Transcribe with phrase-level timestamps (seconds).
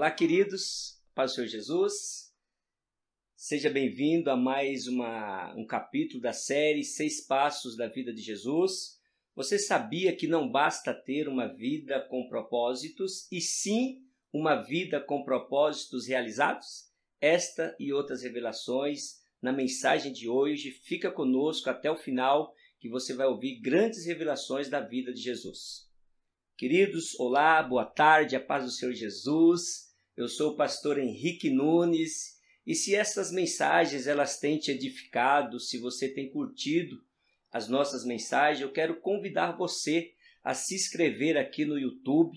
[0.00, 2.32] Olá, queridos, Paz do Senhor Jesus.
[3.36, 8.98] Seja bem-vindo a mais uma, um capítulo da série Seis Passos da Vida de Jesus.
[9.36, 13.98] Você sabia que não basta ter uma vida com propósitos, e sim
[14.32, 16.90] uma vida com propósitos realizados?
[17.20, 20.70] Esta e outras revelações na mensagem de hoje.
[20.70, 25.90] Fica conosco até o final, que você vai ouvir grandes revelações da vida de Jesus.
[26.56, 29.89] Queridos, olá, boa tarde, a paz do Senhor Jesus.
[30.20, 35.78] Eu sou o pastor Henrique Nunes e se essas mensagens elas têm te edificado, se
[35.78, 37.02] você tem curtido
[37.50, 40.12] as nossas mensagens, eu quero convidar você
[40.44, 42.36] a se inscrever aqui no YouTube,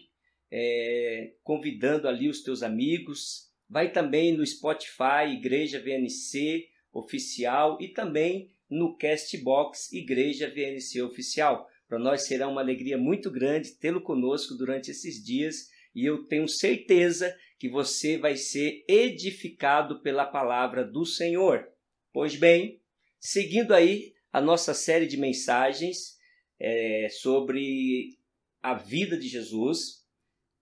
[0.50, 3.52] é, convidando ali os teus amigos.
[3.70, 11.70] Vai também no Spotify, Igreja VNC Oficial e também no Castbox Igreja VNC Oficial.
[11.86, 16.48] Para nós será uma alegria muito grande tê-lo conosco durante esses dias e eu tenho
[16.48, 21.66] certeza que você vai ser edificado pela palavra do Senhor.
[22.12, 22.82] Pois bem,
[23.22, 26.18] seguindo aí a nossa série de mensagens
[26.60, 28.18] é, sobre
[28.62, 30.04] a vida de Jesus,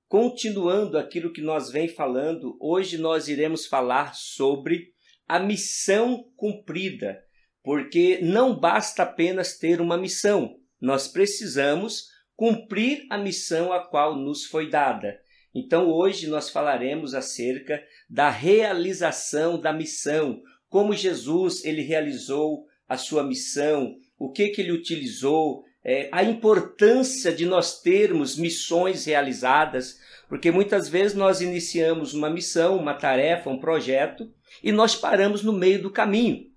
[0.07, 4.93] continuando aquilo que nós vem falando, hoje nós iremos falar sobre
[5.27, 7.19] a missão cumprida,
[7.63, 14.45] porque não basta apenas ter uma missão, nós precisamos cumprir a missão a qual nos
[14.45, 15.19] foi dada.
[15.53, 23.23] Então hoje nós falaremos acerca da realização da missão, como Jesus ele realizou a sua
[23.23, 30.51] missão, o que que ele utilizou, é, a importância de nós termos missões realizadas, porque
[30.51, 34.31] muitas vezes nós iniciamos uma missão, uma tarefa, um projeto
[34.63, 36.49] e nós paramos no meio do caminho.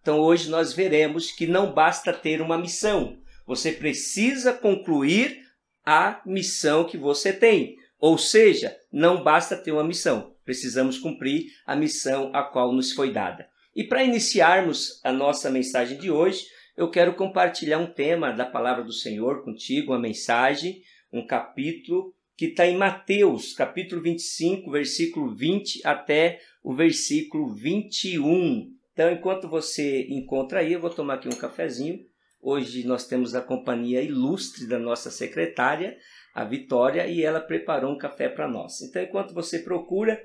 [0.00, 5.40] Então hoje nós veremos que não basta ter uma missão, você precisa concluir
[5.84, 7.76] a missão que você tem.
[8.00, 13.12] Ou seja, não basta ter uma missão, precisamos cumprir a missão a qual nos foi
[13.12, 13.46] dada.
[13.76, 16.44] E para iniciarmos a nossa mensagem de hoje,
[16.76, 22.46] eu quero compartilhar um tema da palavra do Senhor contigo, uma mensagem, um capítulo que
[22.46, 28.72] está em Mateus, capítulo 25, versículo 20 até o versículo 21.
[28.94, 32.00] Então, enquanto você encontra aí, eu vou tomar aqui um cafezinho.
[32.40, 35.98] Hoje nós temos a companhia ilustre da nossa secretária,
[36.34, 38.80] a Vitória e ela preparou um café para nós.
[38.82, 40.20] Então, enquanto você procura,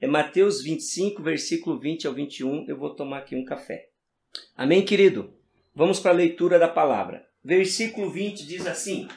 [0.00, 3.88] é Mateus 25, versículo 20 ao 21, eu vou tomar aqui um café.
[4.56, 5.32] Amém, querido?
[5.74, 7.24] Vamos para a leitura da palavra.
[7.44, 9.08] Versículo 20 diz assim: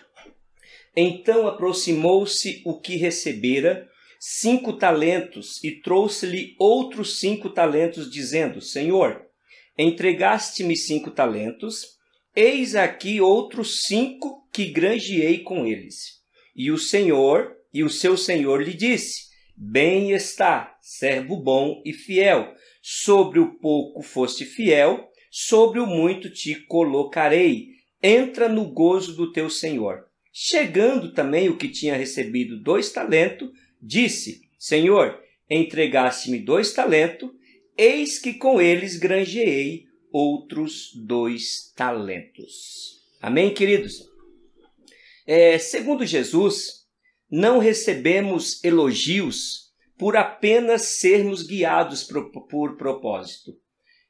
[0.95, 9.25] Então aproximou-se o que recebera cinco talentos e trouxe-lhe outros cinco talentos, dizendo: Senhor,
[9.77, 11.97] entregaste-me cinco talentos,
[12.35, 16.14] eis aqui outros cinco que granjeei com eles.
[16.55, 19.25] E o Senhor, e o seu Senhor lhe disse:
[19.57, 22.53] Bem está, servo bom e fiel.
[22.81, 27.69] Sobre o pouco foste fiel, sobre o muito te colocarei.
[28.01, 30.05] Entra no gozo do teu Senhor.
[30.31, 33.49] Chegando também o que tinha recebido dois talentos,
[33.81, 37.29] disse: Senhor, entregaste-me dois talentos,
[37.77, 43.01] eis que com eles granjeei outros dois talentos.
[43.21, 44.14] Amém, queridos?
[45.25, 46.85] É, segundo Jesus,
[47.29, 53.53] não recebemos elogios por apenas sermos guiados por, por propósito.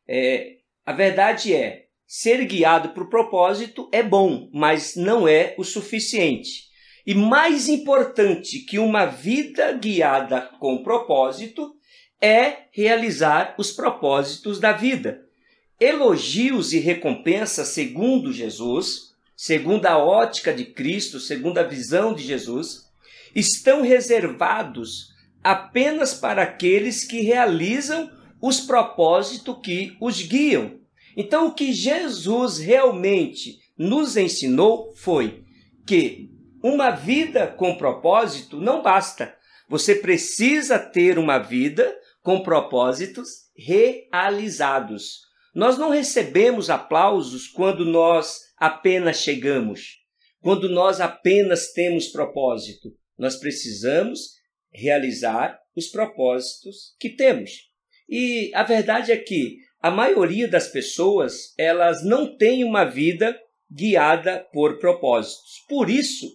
[0.08, 6.66] É, a verdade é, ser guiado por propósito é bom, mas não é o suficiente.
[7.06, 11.76] E mais importante que uma vida guiada com propósito
[12.20, 15.24] é realizar os propósitos da vida.
[15.80, 22.86] Elogios e recompensas, segundo Jesus, segundo a ótica de Cristo, segundo a visão de Jesus,
[23.36, 25.14] estão reservados
[25.44, 28.10] apenas para aqueles que realizam
[28.42, 30.80] os propósitos que os guiam.
[31.16, 35.44] Então, o que Jesus realmente nos ensinou foi
[35.86, 36.30] que
[36.64, 39.36] uma vida com propósito não basta.
[39.70, 45.22] Você precisa ter uma vida com propósitos realizados.
[45.54, 50.00] Nós não recebemos aplausos quando nós apenas chegamos,
[50.42, 52.96] quando nós apenas temos propósito.
[53.18, 54.36] Nós precisamos
[54.74, 57.70] realizar os propósitos que temos.
[58.08, 63.40] E a verdade é que a maioria das pessoas, elas não tem uma vida
[63.72, 65.64] guiada por propósitos.
[65.68, 66.28] Por isso,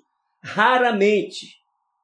[0.43, 1.56] raramente,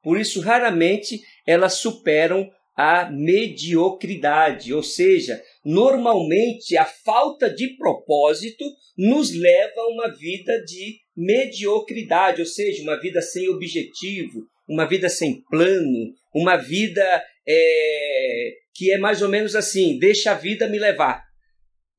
[0.03, 8.63] por isso raramente elas superam a mediocridade, ou seja, normalmente a falta de propósito
[8.95, 15.09] nos leva a uma vida de mediocridade, ou seja, uma vida sem objetivo, uma vida
[15.09, 17.03] sem plano, uma vida
[17.47, 21.23] é, que é mais ou menos assim: deixa a vida me levar.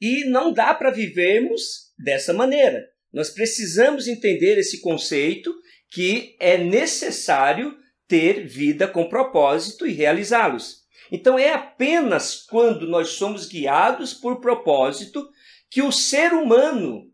[0.01, 2.87] E não dá para vivermos dessa maneira.
[3.13, 5.53] Nós precisamos entender esse conceito
[5.91, 7.75] que é necessário
[8.08, 10.78] ter vida com propósito e realizá-los.
[11.12, 15.28] Então é apenas quando nós somos guiados por propósito
[15.70, 17.05] que o ser humano,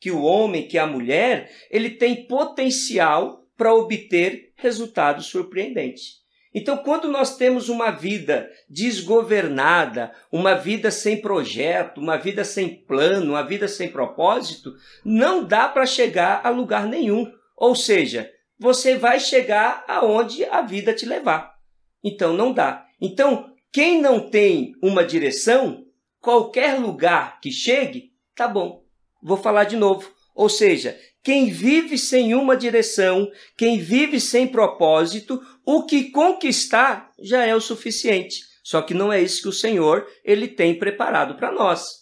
[0.00, 6.18] que o homem, que a mulher, ele tem potencial para obter resultados surpreendentes.
[6.54, 13.32] Então, quando nós temos uma vida desgovernada, uma vida sem projeto, uma vida sem plano,
[13.32, 14.72] uma vida sem propósito,
[15.04, 17.30] não dá para chegar a lugar nenhum.
[17.56, 21.54] Ou seja, você vai chegar aonde a vida te levar.
[22.02, 22.86] Então, não dá.
[23.00, 25.84] Então, quem não tem uma direção,
[26.20, 28.84] qualquer lugar que chegue, tá bom.
[29.22, 30.10] Vou falar de novo.
[30.34, 37.44] Ou seja, quem vive sem uma direção, quem vive sem propósito, o que conquistar já
[37.44, 38.42] é o suficiente.
[38.62, 41.97] Só que não é isso que o Senhor ele tem preparado para nós.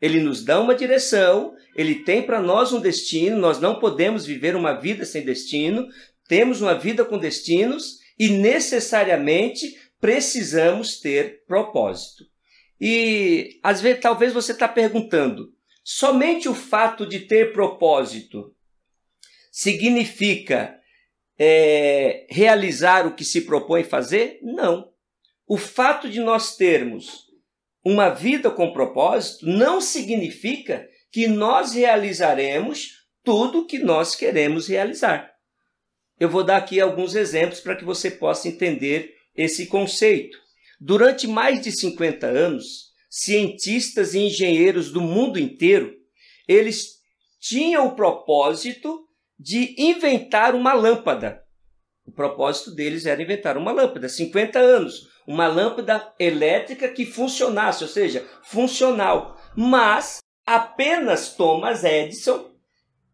[0.00, 4.54] Ele nos dá uma direção, ele tem para nós um destino, nós não podemos viver
[4.54, 5.88] uma vida sem destino,
[6.28, 12.24] temos uma vida com destinos e necessariamente precisamos ter propósito.
[12.80, 15.52] E às vezes talvez você está perguntando,
[15.82, 18.54] somente o fato de ter propósito
[19.50, 20.78] significa
[21.38, 24.38] é, realizar o que se propõe fazer?
[24.42, 24.92] Não.
[25.46, 27.27] O fato de nós termos
[27.90, 32.90] uma vida com propósito não significa que nós realizaremos
[33.24, 35.30] tudo que nós queremos realizar.
[36.20, 40.36] Eu vou dar aqui alguns exemplos para que você possa entender esse conceito.
[40.78, 45.94] Durante mais de 50 anos, cientistas e engenheiros do mundo inteiro,
[46.46, 46.98] eles
[47.40, 49.08] tinham o propósito
[49.38, 51.42] de inventar uma lâmpada.
[52.04, 57.90] O propósito deles era inventar uma lâmpada, 50 anos, uma lâmpada elétrica que funcionasse, ou
[57.90, 59.38] seja, funcional.
[59.54, 62.50] Mas apenas Thomas Edison,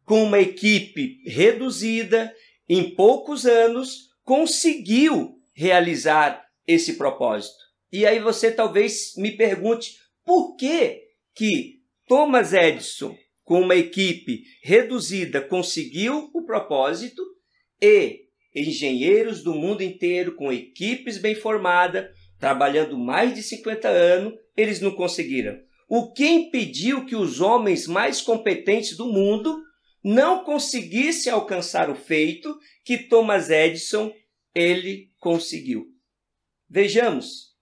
[0.05, 2.33] com uma equipe reduzida,
[2.69, 7.59] em poucos anos, conseguiu realizar esse propósito.
[7.93, 11.03] E aí você talvez me pergunte por que
[11.35, 17.23] que Thomas Edison com uma equipe reduzida, conseguiu o propósito
[17.81, 18.24] e
[18.55, 22.09] engenheiros do mundo inteiro, com equipes bem formadas,
[22.39, 25.59] trabalhando mais de 50 anos, eles não conseguiram.
[25.89, 29.63] O que impediu que os homens mais competentes do mundo
[30.03, 34.13] não conseguissem alcançar o feito que Thomas Edison
[34.55, 35.87] ele conseguiu?
[36.69, 37.55] Vejamos.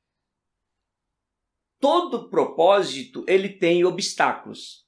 [1.81, 4.83] Todo propósito ele tem obstáculos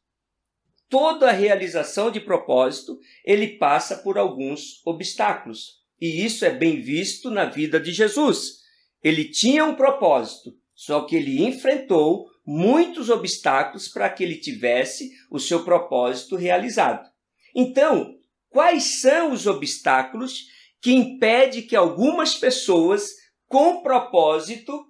[0.95, 5.84] toda realização de propósito, ele passa por alguns obstáculos.
[6.01, 8.59] E isso é bem visto na vida de Jesus.
[9.03, 15.39] Ele tinha um propósito, só que ele enfrentou muitos obstáculos para que ele tivesse o
[15.39, 17.09] seu propósito realizado.
[17.55, 18.15] Então,
[18.49, 20.45] quais são os obstáculos
[20.81, 23.11] que impedem que algumas pessoas
[23.47, 24.85] com propósito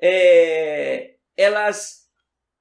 [0.00, 2.04] é, elas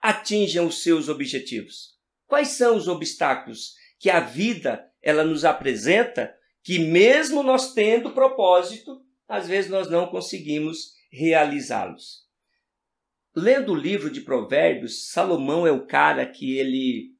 [0.02, 1.94] atinjam os seus objetivos?
[2.26, 9.06] Quais são os obstáculos que a vida ela nos apresenta que mesmo nós tendo propósito,
[9.28, 12.24] às vezes nós não conseguimos realizá-los.
[13.36, 17.14] Lendo o livro de Provérbios, Salomão é o cara que ele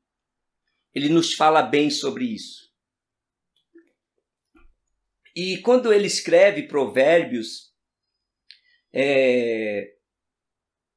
[0.94, 2.72] ele nos fala bem sobre isso.
[5.36, 7.74] E quando ele escreve Provérbios,
[8.94, 9.96] é,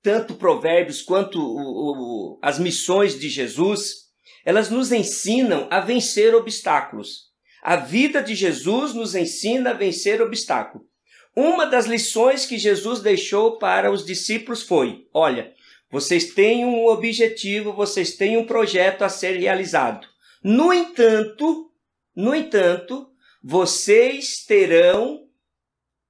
[0.02, 4.10] tanto Provérbios quanto o, o, as missões de Jesus,
[4.44, 7.34] elas nos ensinam a vencer obstáculos.
[7.66, 10.87] A vida de Jesus nos ensina a vencer obstáculos.
[11.35, 15.52] Uma das lições que Jesus deixou para os discípulos foi: olha,
[15.90, 20.06] vocês têm um objetivo, vocês têm um projeto a ser realizado.
[20.44, 21.73] No entanto,
[22.14, 23.11] no entanto,
[23.42, 25.26] vocês terão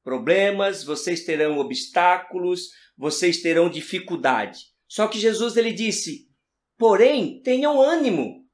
[0.04, 4.58] problemas, vocês terão obstáculos, vocês terão dificuldade.
[4.86, 6.28] Só que Jesus ele disse:
[6.76, 8.44] Porém, tenham ânimo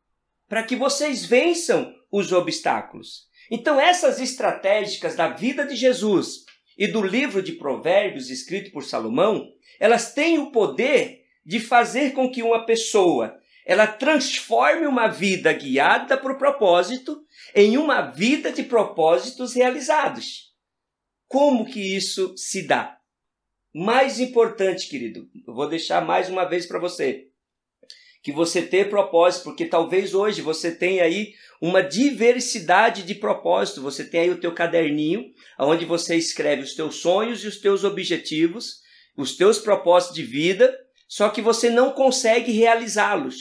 [0.49, 3.27] para que vocês vençam os obstáculos.
[3.51, 6.45] Então, essas estratégicas da vida de Jesus
[6.77, 9.49] e do livro de Provérbios escrito por Salomão,
[9.81, 16.17] elas têm o poder de fazer com que uma pessoa ela transforme uma vida guiada
[16.19, 20.53] por propósito em uma vida de propósitos realizados.
[21.29, 22.99] Como que isso se dá?
[23.73, 27.29] Mais importante, querido, eu vou deixar mais uma vez para você
[28.23, 33.83] que você ter propósito, porque talvez hoje você tenha aí uma diversidade de propósito.
[33.83, 35.27] Você tem aí o teu caderninho,
[35.59, 38.81] onde você escreve os teus sonhos e os teus objetivos,
[39.17, 40.73] os teus propósitos de vida,
[41.09, 43.37] só que você não consegue realizá-los.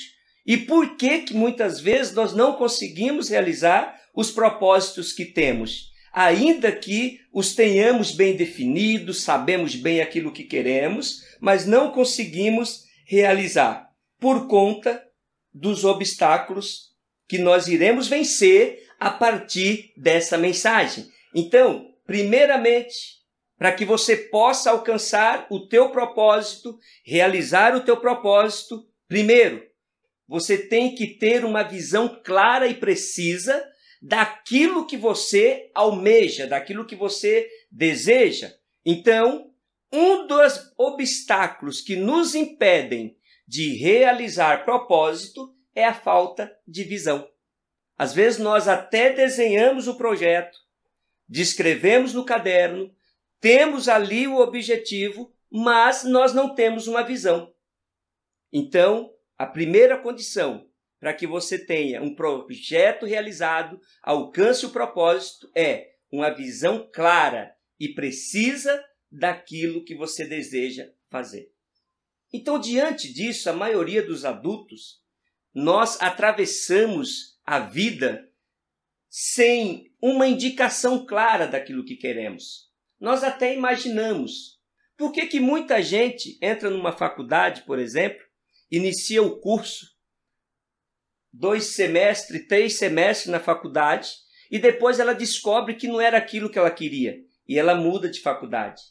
[0.45, 5.91] E por que que muitas vezes nós não conseguimos realizar os propósitos que temos?
[6.11, 13.90] Ainda que os tenhamos bem definidos, sabemos bem aquilo que queremos, mas não conseguimos realizar
[14.21, 15.03] por conta
[15.51, 16.91] dos obstáculos
[17.27, 21.09] que nós iremos vencer a partir dessa mensagem.
[21.33, 23.19] Então, primeiramente,
[23.57, 29.65] para que você possa alcançar o teu propósito, realizar o teu propósito, primeiro,
[30.27, 33.67] você tem que ter uma visão clara e precisa
[33.99, 38.53] daquilo que você almeja, daquilo que você deseja.
[38.85, 39.51] Então,
[39.91, 43.17] um dos obstáculos que nos impedem
[43.51, 47.29] de realizar propósito é a falta de visão.
[47.97, 50.57] Às vezes nós até desenhamos o projeto,
[51.27, 52.95] descrevemos no caderno,
[53.41, 57.53] temos ali o objetivo, mas nós não temos uma visão.
[58.53, 60.65] Então, a primeira condição
[60.97, 67.89] para que você tenha um projeto realizado, alcance o propósito, é uma visão clara e
[67.89, 68.81] precisa
[69.11, 71.50] daquilo que você deseja fazer.
[72.33, 75.01] Então, diante disso, a maioria dos adultos,
[75.53, 78.29] nós atravessamos a vida
[79.09, 82.71] sem uma indicação clara daquilo que queremos.
[82.99, 84.59] Nós até imaginamos.
[84.95, 88.23] Por que, que muita gente entra numa faculdade, por exemplo,
[88.69, 89.87] inicia o curso,
[91.33, 94.11] dois semestres, três semestres na faculdade,
[94.49, 98.21] e depois ela descobre que não era aquilo que ela queria, e ela muda de
[98.21, 98.81] faculdade.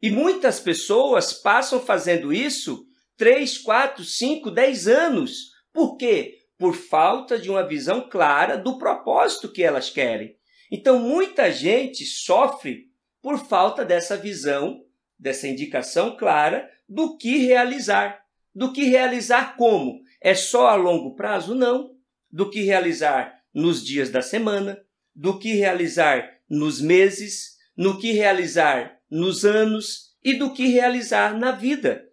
[0.00, 2.86] E muitas pessoas passam fazendo isso
[3.16, 5.50] 3, 4, 5, 10 anos.
[5.72, 6.38] Por quê?
[6.56, 10.36] Por falta de uma visão clara do propósito que elas querem.
[10.70, 12.88] Então, muita gente sofre
[13.20, 14.80] por falta dessa visão,
[15.18, 18.22] dessa indicação clara do que realizar.
[18.54, 20.00] Do que realizar como?
[20.20, 21.54] É só a longo prazo?
[21.54, 21.96] Não.
[22.30, 24.80] Do que realizar nos dias da semana,
[25.14, 31.52] do que realizar nos meses, no que realizar nos anos e do que realizar na
[31.52, 32.04] vida.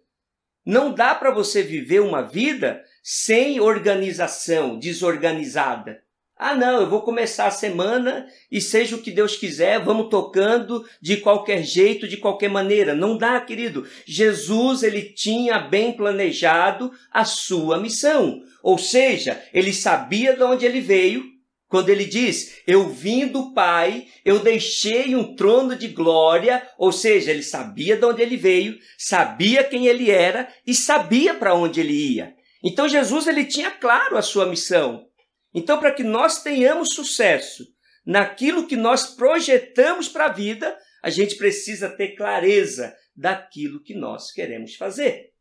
[0.64, 6.02] Não dá para você viver uma vida sem organização, desorganizada.
[6.38, 10.84] Ah, não, eu vou começar a semana e seja o que Deus quiser, vamos tocando
[11.00, 12.94] de qualquer jeito, de qualquer maneira.
[12.94, 13.86] Não dá, querido.
[14.04, 18.42] Jesus, ele tinha bem planejado a sua missão.
[18.62, 21.24] Ou seja, ele sabia de onde ele veio,
[21.68, 27.32] quando ele diz, eu vim do Pai, eu deixei um trono de glória, ou seja,
[27.32, 31.92] ele sabia de onde ele veio, sabia quem ele era e sabia para onde ele
[31.92, 32.34] ia.
[32.62, 35.06] Então Jesus ele tinha claro a sua missão.
[35.52, 37.64] Então para que nós tenhamos sucesso
[38.04, 44.30] naquilo que nós projetamos para a vida, a gente precisa ter clareza daquilo que nós
[44.30, 45.32] queremos fazer.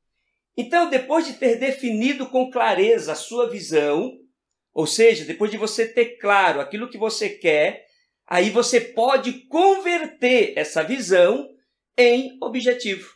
[0.58, 4.14] Então, depois de ter definido com clareza a sua visão,
[4.76, 7.86] ou seja, depois de você ter claro aquilo que você quer,
[8.28, 11.50] aí você pode converter essa visão
[11.98, 13.10] em objetivo.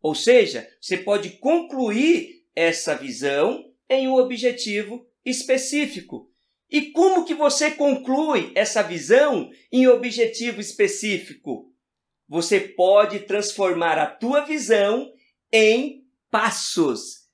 [0.00, 6.32] Ou seja, você pode concluir essa visão em um objetivo específico.
[6.70, 11.70] E como que você conclui essa visão em objetivo específico?
[12.26, 15.12] Você pode transformar a tua visão
[15.52, 17.28] em passos.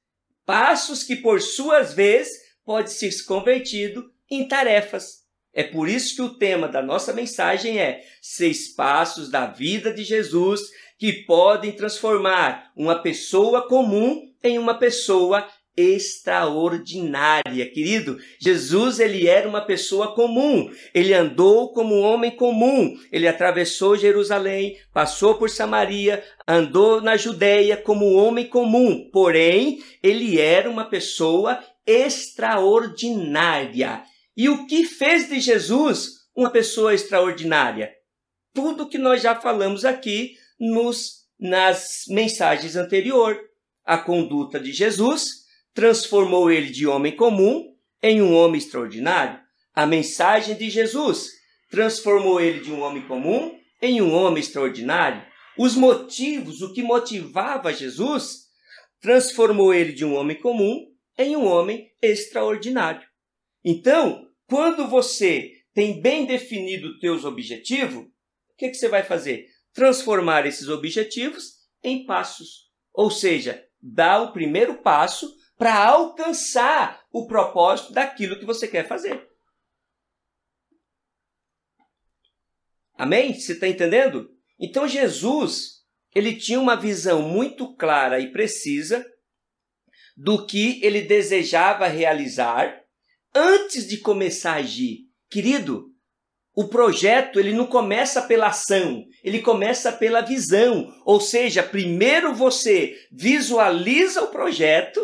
[0.45, 5.25] Passos que por suas vezes pode ser convertido em tarefas.
[5.53, 10.03] É por isso que o tema da nossa mensagem é seis passos da vida de
[10.03, 10.63] Jesus
[10.99, 18.19] que podem transformar uma pessoa comum em uma pessoa extraordinária, querido.
[18.39, 20.71] Jesus, ele era uma pessoa comum.
[20.95, 22.97] Ele andou como um homem comum.
[23.11, 29.09] Ele atravessou Jerusalém, passou por Samaria, andou na Judéia como um homem comum.
[29.13, 34.03] Porém, ele era uma pessoa extraordinária.
[34.37, 37.93] E o que fez de Jesus uma pessoa extraordinária?
[38.53, 43.43] Tudo que nós já falamos aqui nos nas mensagens anteriores.
[43.85, 49.41] A conduta de Jesus transformou ele de homem comum em um homem extraordinário.
[49.75, 51.29] A mensagem de Jesus
[51.71, 55.23] transformou ele de um homem comum em um homem extraordinário.
[55.59, 58.45] Os motivos, o que motivava Jesus,
[59.01, 63.07] transformou ele de um homem comum em um homem extraordinário.
[63.65, 69.47] Então, quando você tem bem definido teus objetivos, o que, que você vai fazer?
[69.73, 72.71] Transformar esses objetivos em passos.
[72.93, 79.29] Ou seja, dar o primeiro passo para alcançar o propósito daquilo que você quer fazer.
[82.97, 83.35] Amém?
[83.35, 84.31] Você está entendendo?
[84.59, 89.05] Então Jesus, ele tinha uma visão muito clara e precisa
[90.17, 92.83] do que ele desejava realizar
[93.35, 95.09] antes de começar a agir.
[95.29, 95.91] Querido,
[96.55, 100.95] o projeto ele não começa pela ação, ele começa pela visão.
[101.05, 105.01] Ou seja, primeiro você visualiza o projeto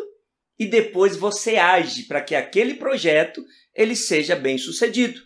[0.58, 5.20] e depois você age para que aquele projeto ele seja bem sucedido.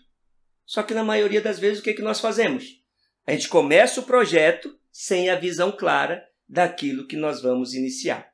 [0.64, 2.64] Só que na maioria das vezes o que, é que nós fazemos?
[3.26, 8.33] A gente começa o projeto sem a visão clara daquilo que nós vamos iniciar.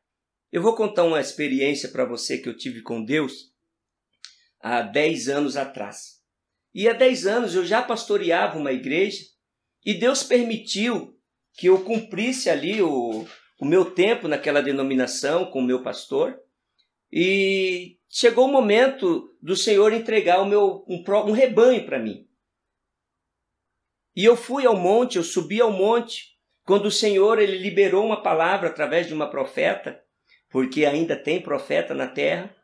[0.52, 3.52] Eu vou contar uma experiência para você que eu tive com Deus
[4.60, 6.20] há 10 anos atrás.
[6.74, 9.24] E há 10 anos eu já pastoreava uma igreja
[9.84, 11.16] e Deus permitiu
[11.54, 13.26] que eu cumprisse ali o,
[13.60, 16.36] o meu tempo naquela denominação com o meu pastor.
[17.12, 22.26] E chegou o momento do Senhor entregar o meu um, um rebanho para mim.
[24.16, 28.22] E eu fui ao monte, eu subi ao monte, quando o Senhor ele liberou uma
[28.22, 30.00] palavra através de uma profeta,
[30.50, 32.54] porque ainda tem profeta na terra,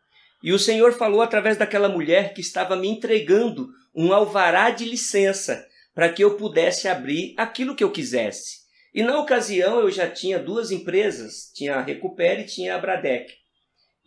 [0.43, 5.67] e o Senhor falou através daquela mulher que estava me entregando um alvará de licença
[5.95, 8.67] para que eu pudesse abrir aquilo que eu quisesse.
[8.95, 13.33] E na ocasião eu já tinha duas empresas, tinha a Recupere e tinha a Bradec.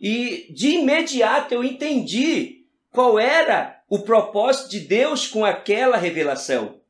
[0.00, 6.80] E de imediato eu entendi qual era o propósito de Deus com aquela revelação.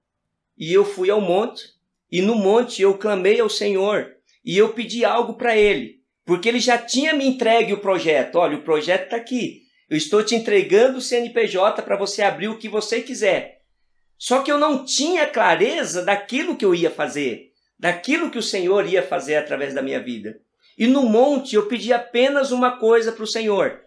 [0.57, 1.65] E eu fui ao monte,
[2.13, 6.61] e no monte eu clamei ao Senhor, e eu pedi algo para ele, porque ele
[6.61, 8.37] já tinha me entregue o projeto.
[8.37, 9.63] Olha, o projeto está aqui.
[9.89, 13.63] Eu estou te entregando o CNPJ para você abrir o que você quiser.
[14.17, 17.49] Só que eu não tinha clareza daquilo que eu ia fazer,
[17.79, 20.39] daquilo que o Senhor ia fazer através da minha vida.
[20.79, 23.81] E no monte eu pedi apenas uma coisa para o Senhor.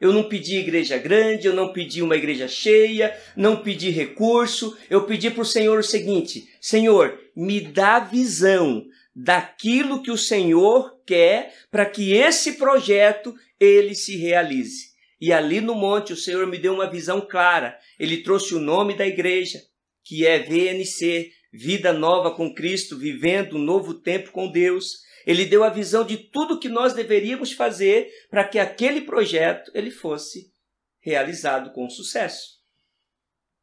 [0.00, 4.76] Eu não pedi igreja grande, eu não pedi uma igreja cheia, não pedi recurso.
[4.90, 10.93] Eu pedi para o Senhor o seguinte: Senhor, me dá visão daquilo que o Senhor
[11.06, 14.94] quer para que esse projeto ele se realize.
[15.20, 17.78] E ali no monte o Senhor me deu uma visão clara.
[17.98, 19.60] Ele trouxe o nome da igreja,
[20.02, 25.02] que é VNC, Vida Nova com Cristo, vivendo um novo tempo com Deus.
[25.26, 29.90] Ele deu a visão de tudo que nós deveríamos fazer para que aquele projeto ele
[29.90, 30.52] fosse
[31.00, 32.54] realizado com sucesso.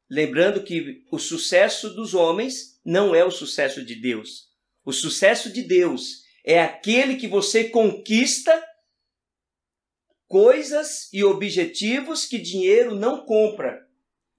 [0.09, 4.49] Lembrando que o sucesso dos homens não é o sucesso de Deus.
[4.83, 8.51] O sucesso de Deus é aquele que você conquista
[10.27, 13.85] coisas e objetivos que dinheiro não compra.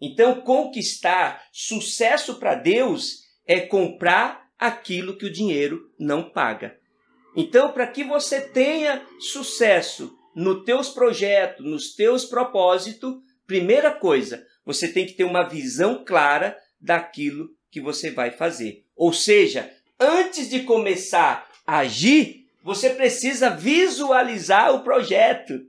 [0.00, 6.78] Então, conquistar sucesso para Deus é comprar aquilo que o dinheiro não paga.
[7.36, 14.88] Então, para que você tenha sucesso nos teus projetos, nos teus propósitos, primeira coisa, você
[14.88, 18.84] tem que ter uma visão clara daquilo que você vai fazer.
[18.96, 25.60] Ou seja, antes de começar agir, você precisa visualizar o projeto.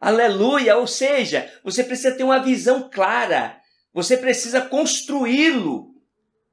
[0.00, 0.76] Aleluia!
[0.76, 3.60] Ou seja, você precisa ter uma visão clara,
[3.92, 5.94] você precisa construí-lo,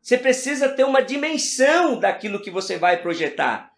[0.01, 3.71] você precisa ter uma dimensão daquilo que você vai projetar.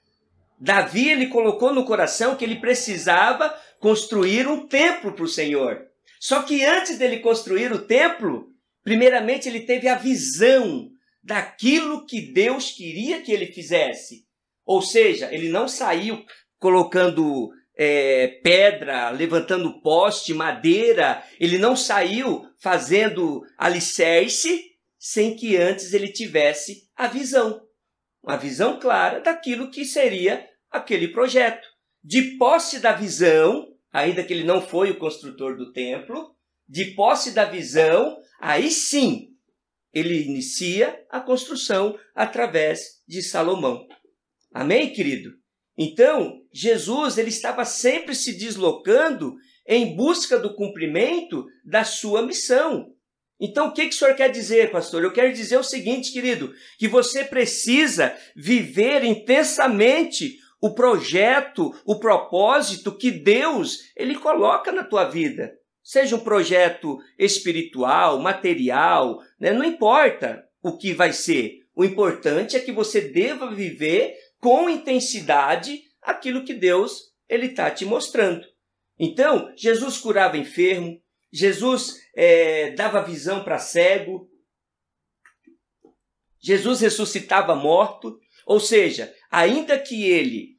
[0.60, 5.86] Davi ele colocou no coração que ele precisava construir um templo para o Senhor.
[6.20, 8.48] Só que antes dele construir o templo,
[8.84, 10.90] primeiramente ele teve a visão
[11.22, 14.27] daquilo que Deus queria que ele fizesse.
[14.68, 16.26] Ou seja, ele não saiu
[16.60, 21.24] colocando é, pedra, levantando poste, madeira.
[21.40, 27.62] Ele não saiu fazendo alicerce sem que antes ele tivesse a visão.
[28.22, 31.66] Uma visão clara daquilo que seria aquele projeto.
[32.04, 36.36] De posse da visão, ainda que ele não foi o construtor do templo,
[36.68, 39.30] de posse da visão, aí sim
[39.94, 43.88] ele inicia a construção através de Salomão.
[44.54, 45.32] Amém, querido?
[45.78, 49.36] Então, Jesus ele estava sempre se deslocando
[49.68, 52.94] em busca do cumprimento da sua missão.
[53.40, 55.04] Então, o que, que o senhor quer dizer, pastor?
[55.04, 62.92] Eu quero dizer o seguinte, querido, que você precisa viver intensamente o projeto, o propósito
[62.92, 65.54] que Deus ele coloca na tua vida.
[65.84, 69.54] Seja um projeto espiritual, material, né?
[69.54, 71.60] não importa o que vai ser.
[71.76, 77.86] O importante é que você deva viver com intensidade aquilo que Deus ele está te
[77.86, 78.46] mostrando.
[79.00, 84.30] Então, Jesus curava enfermo, Jesus é, dava visão para cego,
[86.40, 90.58] Jesus ressuscitava morto, ou seja, ainda que ele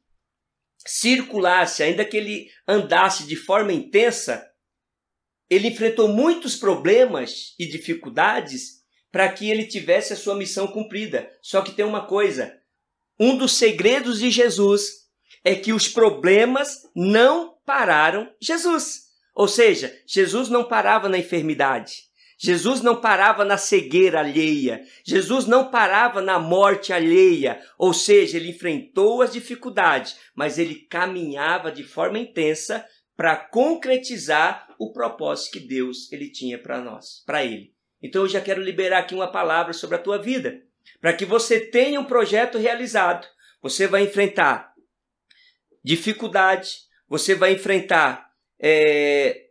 [0.86, 4.46] circulasse, ainda que ele andasse de forma intensa,
[5.50, 8.78] ele enfrentou muitos problemas e dificuldades
[9.10, 11.30] para que ele tivesse a sua missão cumprida.
[11.40, 12.57] Só que tem uma coisa:
[13.18, 15.08] um dos segredos de Jesus
[15.44, 19.08] é que os problemas não pararam Jesus.
[19.34, 22.08] Ou seja, Jesus não parava na enfermidade.
[22.40, 28.50] Jesus não parava na cegueira alheia, Jesus não parava na morte alheia, ou seja, ele
[28.50, 36.12] enfrentou as dificuldades, mas ele caminhava de forma intensa para concretizar o propósito que Deus
[36.12, 37.74] ele tinha para nós, para ele.
[38.00, 40.62] Então eu já quero liberar aqui uma palavra sobre a tua vida,
[41.00, 43.26] para que você tenha um projeto realizado.
[43.62, 44.72] Você vai enfrentar
[45.84, 46.70] dificuldade,
[47.08, 48.26] você vai enfrentar
[48.60, 49.48] é,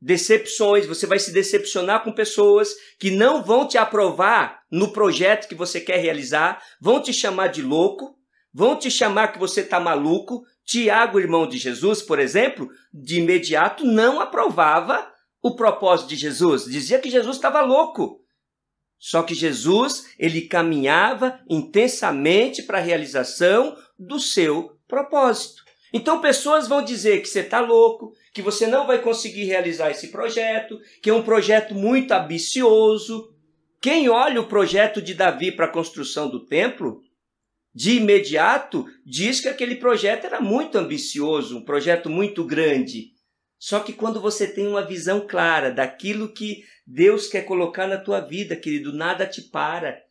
[0.00, 5.54] decepções, você vai se decepcionar com pessoas que não vão te aprovar no projeto que
[5.54, 8.16] você quer realizar, vão te chamar de louco,
[8.52, 10.42] vão te chamar que você está maluco.
[10.64, 15.10] Tiago, irmão de Jesus, por exemplo, de imediato não aprovava
[15.42, 18.23] o propósito de Jesus, dizia que Jesus estava louco.
[18.98, 25.62] Só que Jesus, ele caminhava intensamente para a realização do seu propósito.
[25.92, 30.08] Então pessoas vão dizer que você está louco, que você não vai conseguir realizar esse
[30.08, 33.32] projeto, que é um projeto muito ambicioso.
[33.80, 37.00] Quem olha o projeto de Davi para a construção do templo,
[37.72, 43.13] de imediato diz que aquele projeto era muito ambicioso, um projeto muito grande.
[43.64, 48.20] Só que quando você tem uma visão clara daquilo que Deus quer colocar na tua
[48.20, 50.04] vida, querido, nada te para.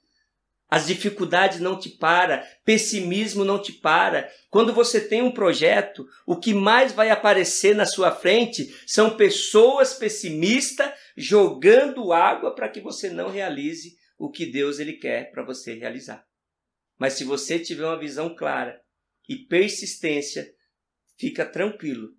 [0.68, 4.28] As dificuldades não te para, pessimismo não te para.
[4.50, 9.94] Quando você tem um projeto, o que mais vai aparecer na sua frente são pessoas
[9.94, 15.76] pessimistas jogando água para que você não realize o que Deus ele quer para você
[15.76, 16.26] realizar.
[16.98, 18.82] Mas se você tiver uma visão clara
[19.30, 20.52] e persistência,
[21.20, 22.16] fica tranquilo.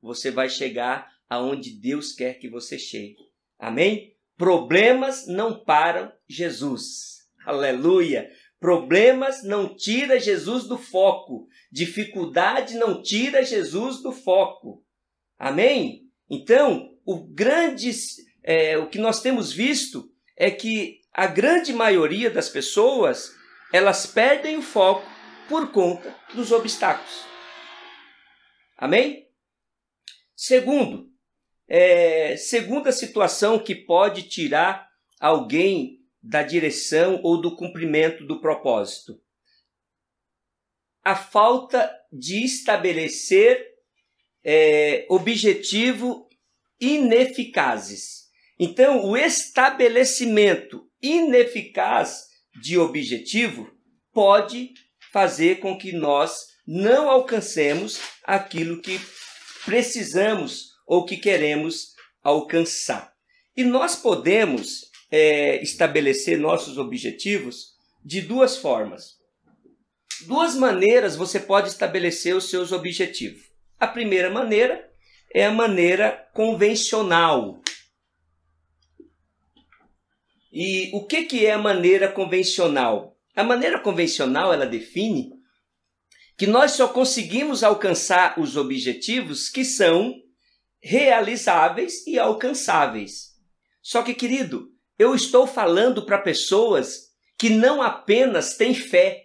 [0.00, 3.16] Você vai chegar aonde Deus quer que você chegue.
[3.58, 4.14] Amém?
[4.36, 7.26] Problemas não param Jesus.
[7.44, 8.30] Aleluia!
[8.60, 11.46] Problemas não tira Jesus do foco.
[11.70, 14.84] Dificuldade não tira Jesus do foco.
[15.38, 16.08] Amém?
[16.28, 17.90] Então, o grande,
[18.42, 23.34] é, o que nós temos visto é que a grande maioria das pessoas
[23.72, 25.06] elas perdem o foco
[25.48, 27.24] por conta dos obstáculos.
[28.76, 29.27] Amém?
[30.48, 31.12] Segundo,
[31.68, 34.88] é, segunda situação que pode tirar
[35.20, 39.20] alguém da direção ou do cumprimento do propósito.
[41.04, 43.62] A falta de estabelecer
[44.42, 46.26] é, objetivo
[46.80, 48.30] ineficazes.
[48.58, 52.24] Então, o estabelecimento ineficaz
[52.58, 53.70] de objetivo
[54.14, 54.72] pode
[55.12, 58.98] fazer com que nós não alcancemos aquilo que
[59.68, 63.12] precisamos ou que queremos alcançar.
[63.54, 69.18] E nós podemos é, estabelecer nossos objetivos de duas formas.
[70.26, 73.42] Duas maneiras você pode estabelecer os seus objetivos.
[73.78, 74.90] A primeira maneira
[75.34, 77.60] é a maneira convencional.
[80.50, 83.14] E o que, que é a maneira convencional?
[83.36, 85.37] A maneira convencional ela define
[86.38, 90.14] que nós só conseguimos alcançar os objetivos que são
[90.80, 93.32] realizáveis e alcançáveis.
[93.82, 99.24] Só que, querido, eu estou falando para pessoas que não apenas têm fé,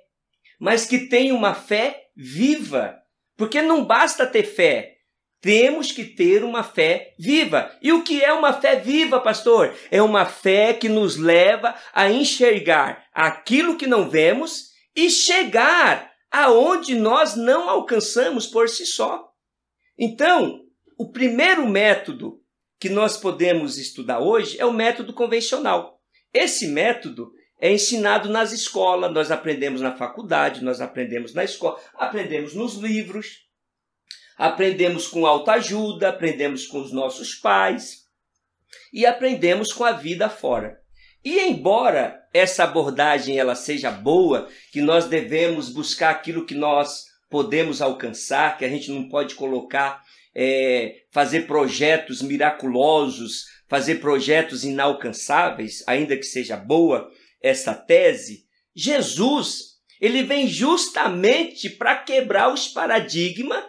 [0.60, 2.95] mas que têm uma fé viva.
[3.38, 4.95] Porque não basta ter fé,
[5.39, 7.78] temos que ter uma fé viva.
[7.80, 9.76] E o que é uma fé viva, pastor?
[9.91, 16.95] É uma fé que nos leva a enxergar aquilo que não vemos e chegar aonde
[16.95, 19.31] nós não alcançamos por si só.
[19.95, 20.65] Então,
[20.97, 22.41] o primeiro método
[22.79, 26.01] que nós podemos estudar hoje é o método convencional.
[26.33, 32.55] Esse método é ensinado nas escolas, nós aprendemos na faculdade, nós aprendemos na escola, aprendemos
[32.55, 33.47] nos livros,
[34.35, 38.07] aprendemos com autoajuda, aprendemos com os nossos pais
[38.91, 40.82] e aprendemos com a vida fora.
[41.23, 47.81] E embora essa abordagem ela seja boa, que nós devemos buscar aquilo que nós podemos
[47.81, 50.03] alcançar, que a gente não pode colocar
[50.36, 57.09] é, fazer projetos miraculosos, fazer projetos inalcançáveis, ainda que seja boa
[57.41, 63.63] essa tese, Jesus, ele vem justamente para quebrar os paradigmas,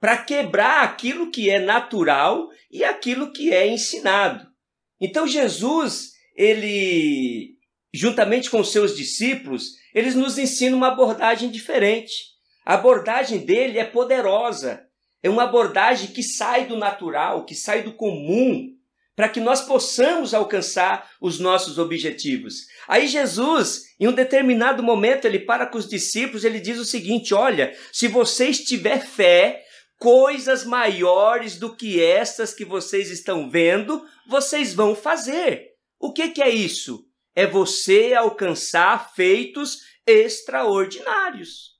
[0.00, 4.46] para quebrar aquilo que é natural e aquilo que é ensinado.
[5.00, 7.58] Então Jesus, ele
[7.92, 12.12] juntamente com seus discípulos, eles nos ensinam uma abordagem diferente.
[12.64, 14.86] A abordagem dele é poderosa.
[15.20, 18.68] É uma abordagem que sai do natural, que sai do comum,
[19.16, 22.66] para que nós possamos alcançar os nossos objetivos.
[22.86, 27.34] Aí Jesus, em um determinado momento, ele para com os discípulos, ele diz o seguinte:
[27.34, 29.64] Olha, se vocês tiver fé,
[29.98, 35.67] coisas maiores do que estas que vocês estão vendo, vocês vão fazer.
[35.98, 37.06] O que, que é isso?
[37.34, 41.78] É você alcançar feitos extraordinários.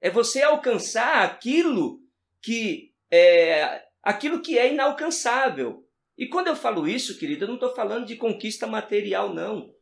[0.00, 2.00] É você alcançar aquilo
[2.42, 5.84] que é aquilo que é inalcançável.
[6.16, 9.74] E quando eu falo isso, querido, eu não estou falando de conquista material, não.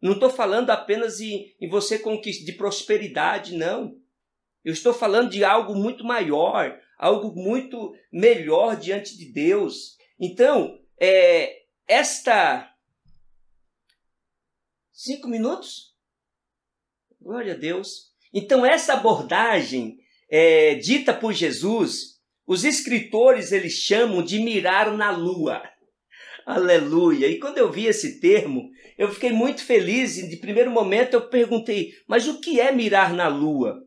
[0.00, 3.96] Não estou falando apenas em, em você conquistar de prosperidade, não.
[4.64, 9.96] Eu estou falando de algo muito maior, algo muito melhor diante de Deus.
[10.18, 12.70] Então, é, esta.
[14.96, 15.92] Cinco minutos?
[17.20, 18.12] Glória a Deus.
[18.32, 19.98] Então, essa abordagem
[20.30, 25.60] é, dita por Jesus, os escritores eles chamam de mirar na lua.
[26.46, 27.26] Aleluia!
[27.26, 31.92] E quando eu vi esse termo, eu fiquei muito feliz de primeiro momento eu perguntei,
[32.06, 33.84] mas o que é mirar na lua?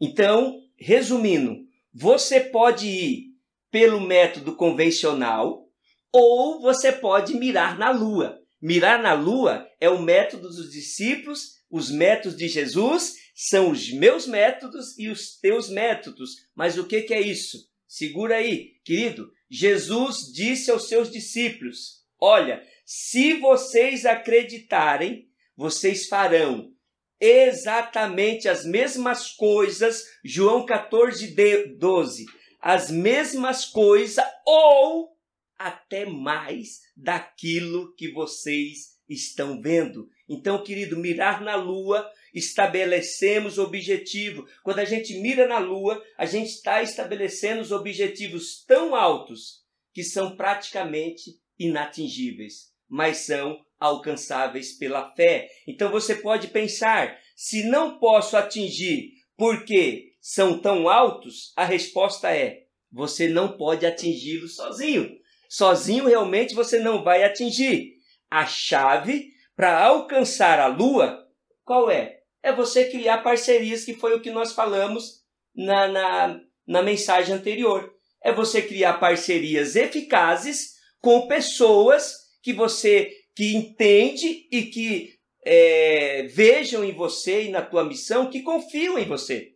[0.00, 3.34] Então, resumindo, você pode ir
[3.70, 5.68] pelo método convencional
[6.10, 8.39] ou você pode mirar na lua.
[8.60, 14.26] Mirar na lua é o método dos discípulos, os métodos de Jesus são os meus
[14.26, 16.30] métodos e os teus métodos.
[16.54, 17.58] Mas o que, que é isso?
[17.88, 19.32] Segura aí, querido.
[19.50, 26.72] Jesus disse aos seus discípulos: Olha, se vocês acreditarem, vocês farão
[27.20, 31.34] exatamente as mesmas coisas, João 14,
[31.78, 32.24] 12,
[32.60, 35.16] as mesmas coisas ou
[35.60, 40.08] até mais daquilo que vocês estão vendo.
[40.26, 44.48] Então, querido, mirar na lua, estabelecemos objetivo.
[44.62, 50.02] Quando a gente mira na lua, a gente está estabelecendo os objetivos tão altos que
[50.02, 55.50] são praticamente inatingíveis, mas são alcançáveis pela fé.
[55.68, 62.64] Então você pode pensar: se não posso atingir porque são tão altos, a resposta é:
[62.90, 65.19] você não pode atingi-los sozinho.
[65.50, 67.96] Sozinho realmente você não vai atingir.
[68.30, 71.26] A chave para alcançar a lua,
[71.64, 72.20] qual é?
[72.40, 77.92] É você criar parcerias, que foi o que nós falamos na, na, na mensagem anterior.
[78.22, 86.84] É você criar parcerias eficazes com pessoas que você que entende e que é, vejam
[86.84, 89.54] em você e na tua missão, que confiam em você.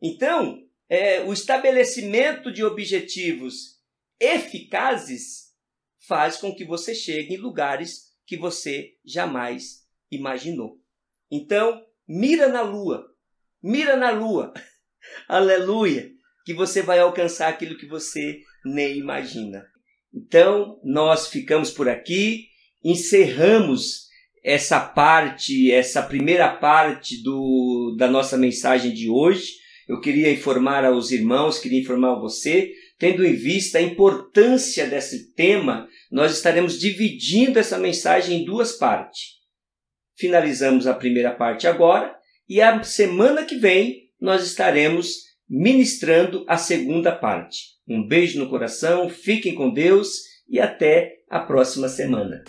[0.00, 3.81] Então, é, o estabelecimento de objetivos
[4.22, 5.52] eficazes
[6.06, 10.78] faz com que você chegue em lugares que você jamais imaginou.
[11.30, 13.04] Então, mira na lua,
[13.62, 14.52] mira na lua,
[15.28, 16.10] aleluia,
[16.44, 19.66] que você vai alcançar aquilo que você nem imagina.
[20.14, 22.46] Então, nós ficamos por aqui,
[22.84, 24.08] encerramos
[24.44, 29.54] essa parte, essa primeira parte do, da nossa mensagem de hoje.
[29.88, 35.88] Eu queria informar aos irmãos, queria informar você, tendo em vista a importância desse tema,
[36.08, 39.40] nós estaremos dividindo essa mensagem em duas partes.
[40.16, 42.14] Finalizamos a primeira parte agora
[42.48, 45.16] e a semana que vem nós estaremos
[45.50, 47.70] ministrando a segunda parte.
[47.88, 52.44] Um beijo no coração, fiquem com Deus e até a próxima semana.